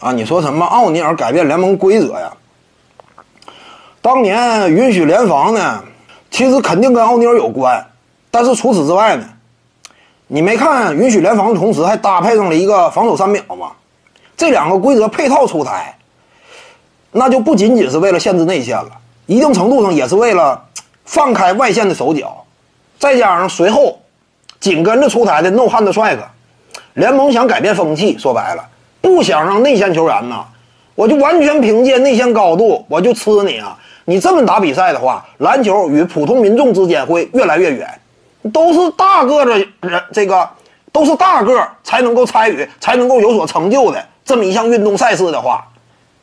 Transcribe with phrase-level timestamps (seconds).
[0.00, 2.32] 啊，你说什么奥尼尔改变联盟规则呀？
[4.00, 5.84] 当年允许联防呢，
[6.30, 7.86] 其实肯定跟奥尼尔有关。
[8.30, 9.24] 但是除此之外呢，
[10.26, 13.72] 你没看允许联防的同时还搭配上了一个防守三秒吗？
[14.38, 15.98] 这两个规则配套出台，
[17.12, 18.92] 那就不仅仅是为了限制内线了，
[19.26, 20.64] 一定程度上也是为了
[21.04, 22.46] 放开外线的手脚。
[22.98, 23.98] 再加上随后
[24.60, 26.20] 紧跟着出台的 No Hand Strike，
[26.94, 28.66] 联盟想改变风气，说白了，
[29.00, 30.44] 不想让内线球员呢，
[30.94, 33.76] 我就完全凭借内线高度我就吃你啊！
[34.04, 37.88] 你这么打比赛的话，篮球与普通民众之间会越来越远。
[38.52, 40.48] 都是大个的人，这个
[40.90, 45.62] 都是大个才能够参与，才能够有所成就的这么一项运动赛事的话，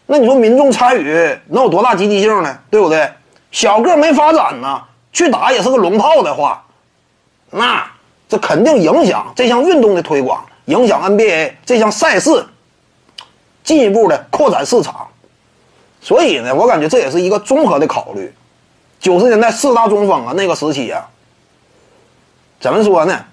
[0.07, 2.57] 那你说民众参与能有多大积极性呢？
[2.71, 3.07] 对不对？
[3.51, 4.81] 小个没发展呢，
[5.13, 6.63] 去打也是个龙套的话，
[7.51, 7.85] 那
[8.27, 12.45] 这肯定影响这项运动的推广，影响 NBA 这项赛事
[13.67, 15.05] 进一步的扩展市场。
[15.99, 18.33] 所以呢，我感觉这也是一个综合的考虑。
[18.97, 21.05] 九十年代四大中锋啊，那个时期啊。
[22.61, 23.25] 怎么说呢？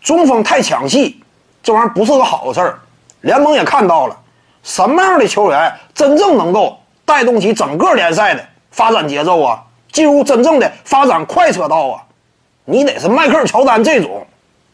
[0.00, 1.22] 中锋太抢戏，
[1.62, 2.80] 这玩意儿不是个好事儿。
[3.20, 4.16] 联盟也看到了，
[4.64, 12.02] 什么样的球员真正能够带动起整个联赛的发展节奏啊，进入真正的发展快车道啊？
[12.64, 14.26] 你得是迈克尔·乔丹这种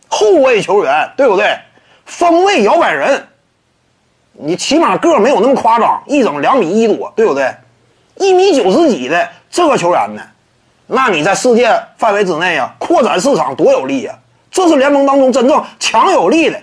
[0.08, 1.58] 后卫球员，对不对？
[2.06, 3.28] 锋位摇摆人，
[4.38, 7.54] 你起码个没有那么夸张，一整两米一多，对不对？
[8.16, 10.22] 一米九十几的这个球员呢？
[10.86, 14.14] 那你在世界范围之内啊，扩展市场多有利呀！
[14.50, 16.58] 这是联盟当中真正强有力的，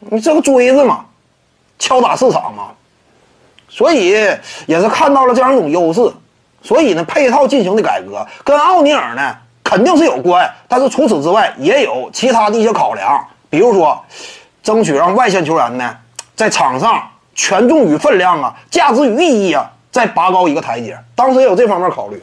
[0.00, 1.04] 你这个锥子嘛，
[1.78, 2.72] 敲打市场嘛，
[3.68, 4.08] 所以
[4.66, 6.12] 也是看到了这样一种优势，
[6.60, 13.98] 所以呢，配套进行的改革跟奥尼尔呢肯定是有关，但是除此之外也有其他的一些考量，比如说，
[14.62, 15.96] 争取让外线球员呢
[16.40, 22.22] 在场上权重与分量啊、价值与意义啊再拔高一个台阶，当时也有这方面考虑。